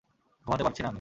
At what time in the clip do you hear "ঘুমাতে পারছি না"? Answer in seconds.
0.45-0.87